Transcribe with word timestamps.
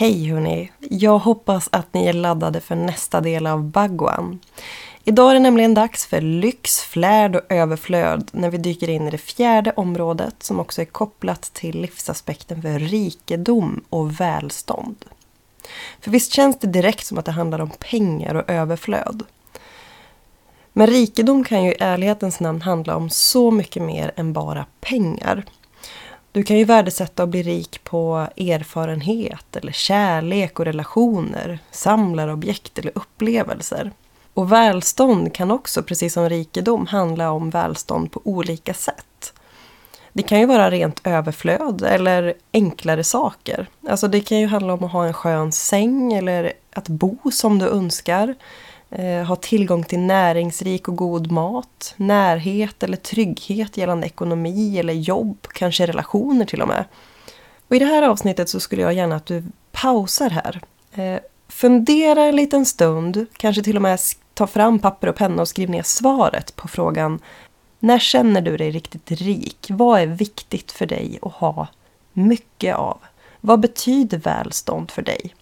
Hej 0.00 0.30
hörni! 0.30 0.70
Jag 0.78 1.18
hoppas 1.18 1.68
att 1.72 1.94
ni 1.94 2.06
är 2.06 2.12
laddade 2.12 2.60
för 2.60 2.74
nästa 2.74 3.20
del 3.20 3.46
av 3.46 3.64
Bagwan. 3.64 4.38
Idag 5.04 5.30
är 5.30 5.34
det 5.34 5.40
nämligen 5.40 5.74
dags 5.74 6.06
för 6.06 6.20
lyx, 6.20 6.80
flärd 6.80 7.36
och 7.36 7.42
överflöd 7.48 8.30
när 8.32 8.50
vi 8.50 8.58
dyker 8.58 8.90
in 8.90 9.08
i 9.08 9.10
det 9.10 9.18
fjärde 9.18 9.72
området 9.76 10.42
som 10.42 10.60
också 10.60 10.80
är 10.80 10.84
kopplat 10.84 11.42
till 11.42 11.80
livsaspekten 11.80 12.62
för 12.62 12.78
rikedom 12.78 13.84
och 13.90 14.20
välstånd. 14.20 15.04
För 16.00 16.10
visst 16.10 16.32
känns 16.32 16.58
det 16.58 16.68
direkt 16.68 17.06
som 17.06 17.18
att 17.18 17.24
det 17.24 17.32
handlar 17.32 17.60
om 17.60 17.70
pengar 17.70 18.34
och 18.34 18.50
överflöd. 18.50 19.22
Men 20.72 20.86
rikedom 20.86 21.44
kan 21.44 21.64
ju 21.64 21.72
i 21.72 21.76
ärlighetens 21.80 22.40
namn 22.40 22.62
handla 22.62 22.96
om 22.96 23.10
så 23.10 23.50
mycket 23.50 23.82
mer 23.82 24.12
än 24.16 24.32
bara 24.32 24.66
pengar. 24.80 25.44
Du 26.32 26.42
kan 26.42 26.58
ju 26.58 26.64
värdesätta 26.64 27.22
och 27.22 27.28
bli 27.28 27.42
rik 27.42 27.84
på 27.84 28.26
erfarenhet 28.36 29.56
eller 29.56 29.72
kärlek 29.72 30.58
och 30.58 30.64
relationer, 30.64 31.58
samlarobjekt 31.70 32.78
eller 32.78 32.92
upplevelser. 32.94 33.92
Och 34.34 34.52
välstånd 34.52 35.34
kan 35.34 35.50
också, 35.50 35.82
precis 35.82 36.12
som 36.12 36.28
rikedom, 36.28 36.86
handla 36.86 37.30
om 37.30 37.50
välstånd 37.50 38.12
på 38.12 38.20
olika 38.24 38.74
sätt. 38.74 39.32
Det 40.12 40.22
kan 40.22 40.40
ju 40.40 40.46
vara 40.46 40.70
rent 40.70 41.06
överflöd 41.06 41.82
eller 41.82 42.34
enklare 42.52 43.04
saker. 43.04 43.66
Alltså 43.88 44.08
det 44.08 44.20
kan 44.20 44.38
ju 44.38 44.46
handla 44.46 44.72
om 44.72 44.84
att 44.84 44.92
ha 44.92 45.06
en 45.06 45.12
skön 45.12 45.52
säng 45.52 46.12
eller 46.12 46.52
att 46.72 46.88
bo 46.88 47.18
som 47.32 47.58
du 47.58 47.66
önskar. 47.66 48.34
Eh, 48.90 49.24
ha 49.24 49.36
tillgång 49.36 49.84
till 49.84 49.98
näringsrik 49.98 50.88
och 50.88 50.96
god 50.96 51.30
mat, 51.32 51.94
närhet 51.96 52.82
eller 52.82 52.96
trygghet 52.96 53.76
gällande 53.76 54.06
ekonomi 54.06 54.78
eller 54.78 54.92
jobb, 54.92 55.46
kanske 55.54 55.86
relationer 55.86 56.44
till 56.44 56.62
och 56.62 56.68
med. 56.68 56.84
Och 57.68 57.76
I 57.76 57.78
det 57.78 57.84
här 57.84 58.02
avsnittet 58.02 58.48
så 58.48 58.60
skulle 58.60 58.82
jag 58.82 58.94
gärna 58.94 59.16
att 59.16 59.26
du 59.26 59.44
pausar 59.72 60.30
här. 60.30 60.60
Eh, 60.92 61.20
fundera 61.48 62.22
en 62.24 62.36
liten 62.36 62.66
stund, 62.66 63.26
kanske 63.36 63.62
till 63.62 63.76
och 63.76 63.82
med 63.82 63.98
ta 64.34 64.46
fram 64.46 64.78
papper 64.78 65.08
och 65.08 65.16
penna 65.16 65.42
och 65.42 65.48
skriv 65.48 65.70
ner 65.70 65.82
svaret 65.82 66.56
på 66.56 66.68
frågan 66.68 67.18
När 67.78 67.98
känner 67.98 68.40
du 68.40 68.56
dig 68.56 68.70
riktigt 68.70 69.10
rik? 69.10 69.66
Vad 69.68 70.00
är 70.00 70.06
viktigt 70.06 70.72
för 70.72 70.86
dig 70.86 71.18
att 71.22 71.32
ha 71.32 71.66
mycket 72.12 72.76
av? 72.76 72.98
Vad 73.40 73.60
betyder 73.60 74.18
välstånd 74.18 74.90
för 74.90 75.02
dig? 75.02 75.34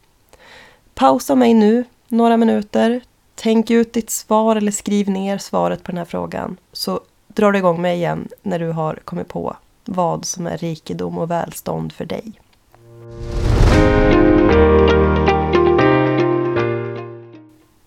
Pausa 0.95 1.35
mig 1.35 1.55
nu 1.55 1.85
några 2.09 2.37
minuter, 2.37 3.01
Tänk 3.41 3.71
ut 3.71 3.93
ditt 3.93 4.11
svar 4.11 4.57
eller 4.57 4.73
skriv 4.73 5.11
ner 5.11 5.39
svaret 5.39 5.83
på 5.83 5.93
den 5.93 5.99
här 5.99 6.05
frågan. 6.05 6.57
Så 6.73 7.01
drar 7.27 7.53
du 7.53 7.59
igång 7.59 7.83
mig 7.83 7.97
igen 7.97 8.29
när 8.43 8.59
du 8.59 8.71
har 8.71 8.95
kommit 9.05 9.29
på 9.29 9.57
vad 9.85 10.25
som 10.25 10.47
är 10.47 10.57
rikedom 10.59 11.19
och 11.19 11.31
välstånd 11.31 11.93
för 11.93 12.05
dig. 12.05 12.33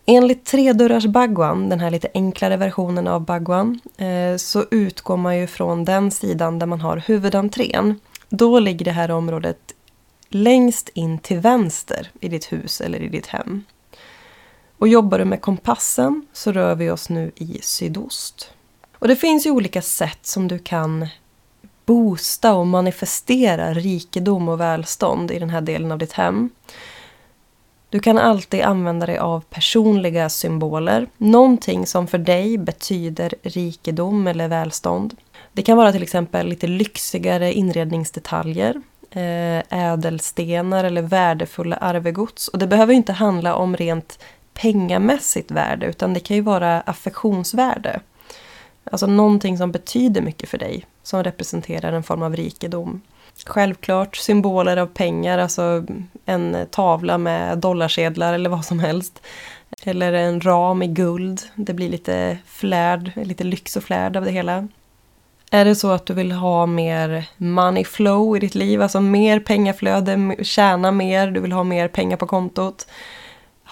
Enligt 0.06 0.46
tredörrars 0.46 1.06
Bhagwan, 1.06 1.70
den 1.70 1.80
här 1.80 1.92
lite 1.92 2.08
enklare 2.14 2.58
versionen 2.58 3.08
av 3.08 3.26
Bhagwan, 3.26 3.80
eh, 3.98 4.38
så 4.38 4.66
utgår 4.72 5.18
man 5.18 5.38
ju 5.38 5.48
från 5.48 5.86
den 5.86 6.12
sidan 6.12 6.60
där 6.60 6.68
man 6.68 6.82
har 6.82 6.98
huvudentrén. 6.98 8.00
Då 8.30 8.60
ligger 8.60 8.86
det 8.86 8.92
här 8.92 9.12
området 9.12 9.74
längst 10.30 10.90
in 10.90 11.20
till 11.20 11.40
vänster 11.40 12.10
i 12.20 12.30
ditt 12.30 12.52
hus 12.52 12.82
eller 12.82 13.00
i 13.02 13.08
ditt 13.08 13.28
hem. 13.28 13.64
Och 14.82 14.88
jobbar 14.88 15.20
du 15.20 15.26
med 15.26 15.42
kompassen 15.42 16.26
så 16.34 16.52
rör 16.52 16.76
vi 16.76 16.90
oss 16.90 17.10
nu 17.10 17.32
i 17.36 17.60
sydost. 17.62 18.54
Och 19.00 19.08
det 19.08 19.16
finns 19.16 19.46
ju 19.46 19.52
olika 19.52 19.82
sätt 19.82 20.20
som 20.22 20.48
du 20.48 20.60
kan 20.60 21.08
boosta 21.86 22.54
och 22.54 22.68
manifestera 22.68 23.74
rikedom 23.74 24.50
och 24.50 24.60
välstånd 24.60 25.32
i 25.32 25.40
den 25.40 25.50
här 25.50 25.62
delen 25.62 25.92
av 25.92 25.98
ditt 25.98 26.14
hem. 26.14 26.50
Du 27.90 28.00
kan 28.00 28.18
alltid 28.18 28.62
använda 28.62 29.06
dig 29.06 29.18
av 29.18 29.42
personliga 29.50 30.30
symboler. 30.30 31.08
Någonting 31.18 31.86
som 31.86 32.08
för 32.08 32.18
dig 32.18 32.58
betyder 32.58 33.34
rikedom 33.44 34.28
eller 34.28 34.48
välstånd. 34.48 35.16
Det 35.54 35.62
kan 35.62 35.78
vara 35.78 35.92
till 35.92 36.04
exempel 36.04 36.48
lite 36.48 36.68
lyxigare 36.68 37.54
inredningsdetaljer, 37.54 38.82
eh, 39.12 39.90
ädelstenar 39.92 40.84
eller 40.84 41.02
värdefulla 41.02 41.76
arvegods. 41.76 42.48
Och 42.48 42.60
det 42.60 42.68
behöver 42.68 42.94
inte 42.94 43.14
handla 43.14 43.56
om 43.56 43.78
rent 43.78 44.20
pengamässigt 44.62 45.52
värde 45.52 45.86
utan 45.86 46.14
det 46.14 46.20
kan 46.20 46.36
ju 46.38 46.42
vara 46.42 46.82
affektionsvärde. 46.82 48.00
Alltså 48.84 49.08
någonting 49.08 49.58
som 49.58 49.72
betyder 49.72 50.22
mycket 50.22 50.50
för 50.50 50.58
dig, 50.58 50.86
som 51.04 51.24
representerar 51.24 51.94
en 51.94 52.04
form 52.04 52.24
av 52.24 52.36
rikedom. 52.36 53.02
Självklart 53.46 54.16
symboler 54.16 54.78
av 54.78 54.88
pengar, 54.88 55.38
alltså 55.38 55.86
en 56.26 56.68
tavla 56.72 57.18
med 57.18 57.58
dollarsedlar 57.58 58.34
eller 58.34 58.50
vad 58.50 58.66
som 58.66 58.80
helst. 58.80 59.22
Eller 59.84 60.14
en 60.14 60.42
ram 60.42 60.84
i 60.84 60.88
guld. 60.88 61.42
Det 61.56 61.74
blir 61.74 61.90
lite 61.90 62.38
flärd, 62.46 63.12
lite 63.16 63.44
lyx 63.44 63.76
och 63.76 63.84
flärd 63.84 64.18
av 64.18 64.26
det 64.26 64.32
hela. 64.32 64.68
Är 65.52 65.66
det 65.66 65.76
så 65.76 65.92
att 65.92 66.06
du 66.06 66.14
vill 66.14 66.32
ha 66.32 66.66
mer 66.66 67.30
money 67.38 67.84
flow 67.84 68.38
i 68.38 68.40
ditt 68.40 68.56
liv, 68.56 68.82
alltså 68.82 69.02
mer 69.02 69.40
pengaflöde, 69.40 70.36
tjäna 70.42 70.92
mer, 70.92 71.32
du 71.32 71.40
vill 71.40 71.52
ha 71.52 71.64
mer 71.64 71.88
pengar 71.88 72.18
på 72.18 72.28
kontot 72.28 72.88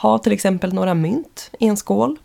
ha 0.01 0.17
till 0.17 0.31
exempel 0.31 0.73
några 0.73 0.93
mynt 0.93 1.51
i 1.59 1.67
en 1.67 1.77
skål. 1.77 2.17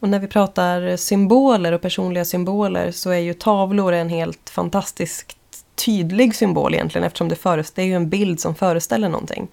Och 0.00 0.08
när 0.08 0.18
vi 0.18 0.26
pratar 0.26 0.96
symboler 0.96 1.72
och 1.72 1.80
personliga 1.80 2.24
symboler 2.24 2.90
så 2.90 3.10
är 3.10 3.18
ju 3.18 3.34
tavlor 3.34 3.92
en 3.92 4.08
helt 4.08 4.50
fantastiskt 4.50 5.36
tydlig 5.74 6.34
symbol 6.34 6.74
egentligen 6.74 7.04
eftersom 7.04 7.28
det, 7.28 7.44
det 7.74 7.82
är 7.82 7.86
ju 7.86 7.94
en 7.94 8.08
bild 8.08 8.40
som 8.40 8.54
föreställer 8.54 9.08
någonting. 9.08 9.48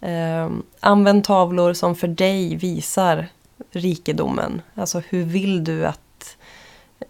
Eh, 0.00 0.50
använd 0.80 1.24
tavlor 1.24 1.72
som 1.72 1.96
för 1.96 2.08
dig 2.08 2.56
visar 2.56 3.28
rikedomen. 3.70 4.62
Alltså 4.74 5.02
hur 5.08 5.24
vill 5.24 5.64
du 5.64 5.86
att... 5.86 6.36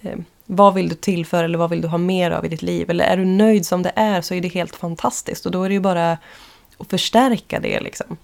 Eh, 0.01 0.19
vad 0.47 0.75
vill 0.75 0.89
du 0.89 0.95
tillföra 0.95 1.45
eller 1.45 1.59
vad 1.59 1.71
vill 1.71 1.81
du 1.81 1.89
ha 1.89 1.99
mer 1.99 2.31
av 2.31 2.45
i 2.45 2.49
ditt 2.49 2.63
liv? 2.63 2.91
Eller 2.91 3.05
är 3.05 3.17
du 3.17 3.25
nöjd 3.25 3.67
som 3.67 3.83
det 3.83 3.93
är 3.97 4.21
så 4.21 4.35
är 4.35 4.41
det 4.41 4.49
helt 4.49 4.77
fantastiskt 4.77 5.47
och 5.47 5.53
då 5.53 5.63
är 5.63 5.69
det 5.69 5.75
ju 5.75 5.81
bara 5.81 6.19
att 6.79 6.91
förstärka 6.91 7.61
det 7.61 7.81
liksom. 7.81 8.17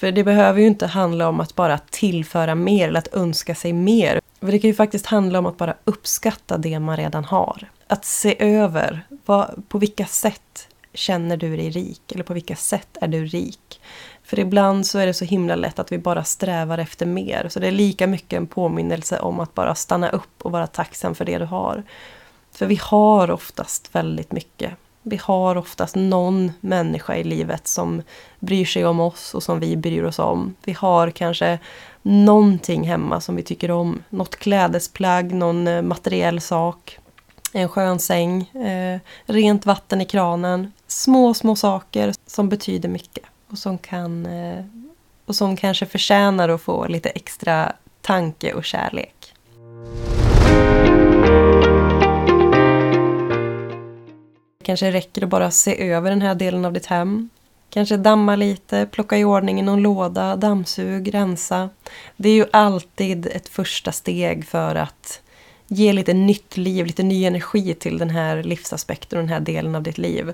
För 0.00 0.12
det 0.12 0.24
behöver 0.24 0.60
ju 0.60 0.66
inte 0.66 0.86
handla 0.86 1.28
om 1.28 1.40
att 1.40 1.54
bara 1.54 1.78
tillföra 1.78 2.54
mer 2.54 2.88
eller 2.88 2.98
att 2.98 3.14
önska 3.14 3.54
sig 3.54 3.72
mer. 3.72 4.20
För 4.40 4.46
det 4.46 4.58
kan 4.58 4.68
ju 4.68 4.74
faktiskt 4.74 5.06
handla 5.06 5.38
om 5.38 5.46
att 5.46 5.56
bara 5.56 5.74
uppskatta 5.84 6.58
det 6.58 6.78
man 6.78 6.96
redan 6.96 7.24
har. 7.24 7.70
Att 7.86 8.04
se 8.04 8.36
över 8.38 9.02
vad, 9.26 9.62
på 9.68 9.78
vilka 9.78 10.06
sätt 10.06 10.68
känner 10.94 11.36
du 11.36 11.56
dig 11.56 11.70
rik? 11.70 12.12
Eller 12.12 12.24
på 12.24 12.34
vilka 12.34 12.56
sätt 12.56 12.98
är 13.00 13.08
du 13.08 13.26
rik? 13.26 13.80
För 14.24 14.38
ibland 14.38 14.86
så 14.86 14.98
är 14.98 15.06
det 15.06 15.14
så 15.14 15.24
himla 15.24 15.54
lätt 15.54 15.78
att 15.78 15.92
vi 15.92 15.98
bara 15.98 16.24
strävar 16.24 16.78
efter 16.78 17.06
mer. 17.06 17.48
Så 17.48 17.60
det 17.60 17.66
är 17.66 17.72
lika 17.72 18.06
mycket 18.06 18.36
en 18.36 18.46
påminnelse 18.46 19.18
om 19.18 19.40
att 19.40 19.54
bara 19.54 19.74
stanna 19.74 20.10
upp 20.10 20.42
och 20.42 20.52
vara 20.52 20.66
tacksam 20.66 21.14
för 21.14 21.24
det 21.24 21.38
du 21.38 21.44
har. 21.44 21.82
För 22.52 22.66
vi 22.66 22.78
har 22.82 23.30
oftast 23.30 23.94
väldigt 23.94 24.32
mycket. 24.32 24.72
Vi 25.02 25.16
har 25.22 25.56
oftast 25.56 25.94
någon 25.94 26.52
människa 26.60 27.16
i 27.16 27.24
livet 27.24 27.68
som 27.68 28.02
bryr 28.38 28.64
sig 28.64 28.84
om 28.84 29.00
oss 29.00 29.34
och 29.34 29.42
som 29.42 29.60
vi 29.60 29.76
bryr 29.76 30.02
oss 30.02 30.18
om. 30.18 30.54
Vi 30.64 30.72
har 30.72 31.10
kanske 31.10 31.58
någonting 32.02 32.88
hemma 32.88 33.20
som 33.20 33.36
vi 33.36 33.42
tycker 33.42 33.70
om. 33.70 34.02
Något 34.08 34.36
klädesplagg, 34.36 35.32
någon 35.32 35.68
eh, 35.68 35.82
materiell 35.82 36.40
sak. 36.40 36.98
En 37.52 37.68
skön 37.68 37.98
säng, 37.98 38.42
eh, 38.42 39.00
rent 39.24 39.66
vatten 39.66 40.00
i 40.00 40.04
kranen. 40.04 40.72
Små, 40.86 41.34
små 41.34 41.56
saker 41.56 42.12
som 42.26 42.48
betyder 42.48 42.88
mycket 42.88 43.24
och 43.50 43.58
som 43.58 43.78
kan 43.78 44.26
eh, 44.26 44.64
och 45.26 45.36
som 45.36 45.56
kanske 45.56 45.86
förtjänar 45.86 46.48
att 46.48 46.60
få 46.60 46.86
lite 46.86 47.08
extra 47.08 47.72
tanke 48.00 48.52
och 48.52 48.64
kärlek. 48.64 49.19
Kanske 54.70 54.90
räcker 54.90 55.20
det 55.20 55.26
bara 55.26 55.46
att 55.46 55.54
se 55.54 55.90
över 55.90 56.10
den 56.10 56.22
här 56.22 56.34
delen 56.34 56.64
av 56.64 56.72
ditt 56.72 56.86
hem. 56.86 57.30
Kanske 57.70 57.96
damma 57.96 58.36
lite, 58.36 58.86
plocka 58.86 59.18
i 59.18 59.24
ordning 59.24 59.60
i 59.60 59.62
någon 59.62 59.82
låda, 59.82 60.36
dammsug, 60.36 61.14
rensa. 61.14 61.70
Det 62.16 62.28
är 62.28 62.34
ju 62.34 62.46
alltid 62.52 63.26
ett 63.26 63.48
första 63.48 63.92
steg 63.92 64.46
för 64.46 64.74
att 64.74 65.20
ge 65.66 65.92
lite 65.92 66.14
nytt 66.14 66.56
liv, 66.56 66.86
lite 66.86 67.02
ny 67.02 67.24
energi 67.24 67.74
till 67.74 67.98
den 67.98 68.10
här 68.10 68.42
livsaspekten 68.42 69.18
och 69.18 69.22
den 69.24 69.32
här 69.32 69.40
delen 69.40 69.74
av 69.74 69.82
ditt 69.82 69.98
liv. 69.98 70.32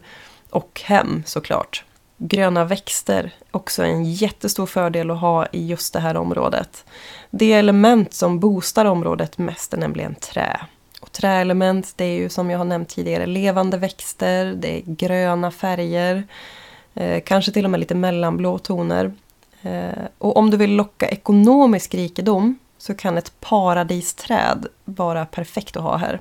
Och 0.51 0.81
hem 0.85 1.23
såklart. 1.27 1.85
gröna 2.19 2.65
växter 2.65 3.35
också 3.51 3.83
en 3.83 4.05
jättestor 4.05 4.67
fördel 4.67 5.11
att 5.11 5.21
ha 5.21 5.47
i 5.47 5.67
just 5.67 5.93
det 5.93 6.01
här 6.01 6.17
området. 6.17 6.85
Det 7.31 7.53
element 7.53 8.15
som 8.15 8.41
boostar 8.41 8.85
området 8.85 9.39
mest 9.39 9.75
är 9.75 9.79
nämligen 9.79 10.15
trä. 10.15 10.61
Och 11.07 11.13
träelement 11.13 11.93
det 11.97 12.05
är 12.05 12.17
ju 12.17 12.29
som 12.29 12.51
jag 12.51 12.59
har 12.59 12.65
nämnt 12.65 12.89
tidigare 12.89 13.27
levande 13.27 13.77
växter, 13.77 14.47
det 14.47 14.79
är 14.79 14.83
gröna 14.87 15.51
färger, 15.51 16.25
eh, 16.95 17.23
kanske 17.27 17.53
till 17.53 17.65
och 17.65 17.71
med 17.71 17.81
lite 17.81 17.95
mellanblå 17.95 18.59
toner. 18.59 19.13
Eh, 19.63 20.05
och 20.19 20.37
om 20.37 20.51
du 20.51 20.57
vill 20.57 20.77
locka 20.77 21.09
ekonomisk 21.09 21.95
rikedom 21.95 22.59
så 22.79 22.95
kan 22.95 23.19
ett 23.19 23.41
paradisträd 23.41 24.67
vara 24.85 25.27
perfekt 25.27 25.77
att 25.77 25.83
ha 25.83 25.97
här. 25.97 26.21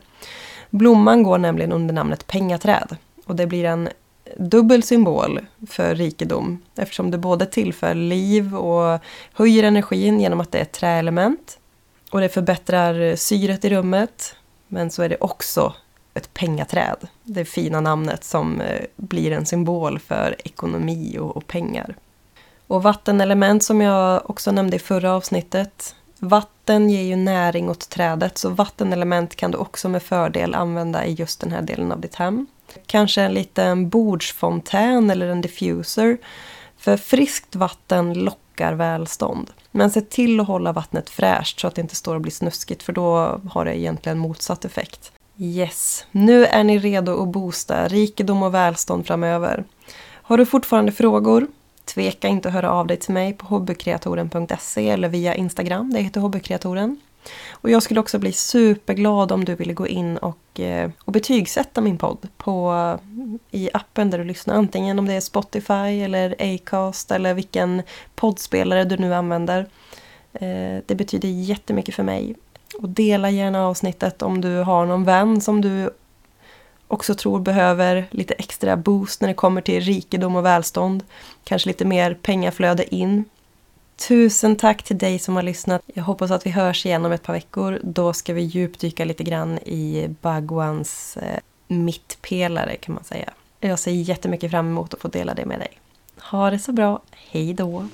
Blomman 0.70 1.24
går 1.24 1.38
nämligen 1.38 1.72
under 1.72 1.94
namnet 1.94 2.28
pengaträd 2.28 2.98
och 3.26 3.36
det 3.36 3.48
blir 3.48 3.66
en 3.66 3.90
dubbel 4.38 4.84
symbol 4.84 5.40
för 5.68 5.96
rikedom 5.96 6.62
eftersom 6.76 7.12
det 7.12 7.18
både 7.18 7.46
tillför 7.46 7.94
liv 7.94 8.56
och 8.56 9.00
höjer 9.34 9.64
energin 9.64 10.20
genom 10.20 10.42
att 10.42 10.52
det 10.52 10.58
är 10.58 10.62
ett 10.62 10.72
träelement. 10.72 11.60
Och 12.12 12.22
det 12.22 12.30
förbättrar 12.30 13.16
syret 13.16 13.66
i 13.66 13.70
rummet. 13.70 14.36
Men 14.67 14.91
så 14.91 15.03
är 15.03 15.09
det 15.09 15.17
också 15.19 15.73
ett 16.13 16.33
pengaträd. 16.33 17.07
Det 17.23 17.45
fina 17.45 17.81
namnet 17.81 18.23
som 18.23 18.62
eh, 18.62 18.85
blir 18.95 19.31
en 19.31 19.45
symbol 19.45 20.00
för 20.00 20.35
ekonomi 20.44 21.17
och 21.19 21.47
pengar. 21.47 21.95
Och 22.67 22.83
vattenelement 22.83 23.63
som 23.63 23.81
jag 23.81 24.29
också 24.29 24.51
nämnde 24.51 24.75
i 24.75 24.79
förra 24.79 25.13
avsnittet. 25.13 25.95
Vatten 26.19 26.89
ger 26.89 27.01
ju 27.01 27.15
näring 27.15 27.69
åt 27.69 27.89
trädet 27.89 28.38
så 28.38 28.50
vattenelement 28.50 29.35
kan 29.35 29.51
du 29.51 29.57
också 29.57 29.89
med 29.89 30.03
fördel 30.03 30.56
använda 30.56 31.06
i 31.06 31.13
just 31.13 31.39
den 31.39 31.51
här 31.51 31.62
delen 31.62 31.91
av 31.91 32.01
ditt 32.01 32.15
hem. 32.15 32.47
Kanske 32.85 33.21
en 33.21 33.33
liten 33.33 33.89
bordsfontän 33.89 35.09
eller 35.09 35.27
en 35.27 35.41
diffuser. 35.41 36.17
För 36.77 36.97
friskt 36.97 37.56
vatten 37.56 38.13
lockar 38.13 38.44
välstånd. 38.62 39.52
Men 39.72 39.92
se 39.92 40.02
till 40.02 40.40
att 40.40 40.48
hålla 40.48 40.72
vattnet 40.72 41.10
fräscht 41.10 41.60
så 41.60 41.68
att 41.68 41.75
det 41.75 41.81
inte 41.81 41.96
står 41.96 42.16
och 42.16 42.22
blir 42.22 42.31
snuskigt 42.31 42.84
för 42.84 42.94
då 42.94 43.40
har 43.52 43.66
det 43.66 43.80
egentligen 43.80 44.18
motsatt 44.18 44.66
effekt. 44.66 45.12
Yes, 45.38 46.06
nu 46.12 46.46
är 46.46 46.63
ni 46.63 46.80
redo 46.80 47.24
att 47.24 47.30
boosta 47.30 47.88
rikedom 47.88 48.44
och 48.44 48.54
välstånd 48.54 49.07
framöver. 49.07 49.63
Har 50.06 50.38
du 50.38 50.46
fortfarande 50.46 50.92
frågor? 50.92 51.48
Tveka 51.86 52.28
inte 52.28 52.48
att 52.48 52.54
höra 52.54 52.72
av 52.72 52.88
dig 52.88 52.98
till 52.98 53.13
mig 53.13 53.34
på 53.34 53.46
hobbykreatoren.se 53.46 54.90
eller 54.90 55.10
via 55.10 55.36
Instagram, 55.36 55.94
det 55.94 56.01
heter 56.01 56.22
hobbykreatoren. 56.22 56.98
Och 57.51 57.69
jag 57.69 57.83
skulle 57.83 58.00
också 58.00 58.19
bli 58.19 58.31
superglad 58.31 59.31
om 59.31 59.45
du 59.45 59.56
ville 59.56 59.74
gå 59.74 59.88
in 59.88 60.18
och, 60.18 60.60
eh, 60.60 60.89
och 61.06 61.12
betygsätta 61.12 61.81
min 61.81 61.98
podd 61.98 62.27
på, 62.38 63.00
i 63.51 63.69
appen 63.74 64.10
där 64.10 64.18
du 64.18 64.24
lyssnar. 64.24 64.56
Antingen 64.56 65.00
om 65.00 65.06
det 65.06 65.13
är 65.13 65.22
Spotify 65.22 66.01
eller 66.01 66.36
Acast 66.39 67.12
eller 67.12 67.33
vilken 67.33 67.81
poddspelare 68.16 68.83
du 68.83 68.98
nu 68.98 69.13
använder. 69.13 69.68
Eh, 70.33 70.77
det 70.86 70.95
betyder 70.95 71.30
jättemycket 71.30 71.95
för 71.95 72.04
mig. 72.04 72.36
Och 72.80 72.89
dela 72.89 73.30
gärna 73.30 73.68
avsnittet 73.68 74.22
om 74.22 74.42
du 74.42 74.57
har 74.57 74.86
någon 74.86 75.04
vän 75.04 75.42
som 75.42 75.62
du 75.62 75.89
också 76.88 77.16
tror 77.16 77.39
behöver 77.39 78.07
lite 78.12 78.33
extra 78.33 78.77
boost 78.77 79.22
när 79.22 79.27
det 79.27 79.33
kommer 79.33 79.62
till 79.62 79.81
rikedom 79.81 80.36
och 80.36 80.45
välstånd. 80.45 81.04
Kanske 81.44 81.69
lite 81.69 81.86
mer 81.86 82.13
pengaflöde 82.13 82.95
in 82.95 83.25
Tusen 83.95 84.56
tack 84.56 84.83
till 84.83 84.97
dig 84.97 85.19
som 85.19 85.36
har 85.36 85.44
lyssnat. 85.44 85.81
Jag 85.94 86.03
hoppas 86.03 86.31
att 86.31 86.45
vi 86.45 86.50
hörs 86.50 86.86
igen 86.86 87.06
om 87.06 87.12
ett 87.12 87.24
par 87.24 87.33
veckor. 87.33 87.80
Då 87.83 88.13
ska 88.13 88.33
vi 88.33 88.42
djupdyka 88.42 89.06
lite 89.06 89.24
grann 89.24 89.57
i 89.57 90.15
Bhagwans 90.21 91.18
eh, 91.18 91.39
mittpelare 91.68 92.75
kan 92.75 92.95
man 92.95 93.03
säga. 93.03 93.33
Jag 93.59 93.80
ser 93.80 93.92
jättemycket 93.92 94.51
fram 94.51 94.68
emot 94.68 94.94
att 94.94 95.01
få 95.01 95.07
dela 95.07 95.33
det 95.33 95.45
med 95.45 95.59
dig. 95.59 95.80
Ha 96.21 96.50
det 96.50 96.59
så 96.59 96.71
bra. 96.71 97.01
Hej 97.12 97.53
då! 97.53 97.88